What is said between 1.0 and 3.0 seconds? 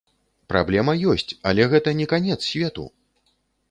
ёсць, але гэта не канец свету!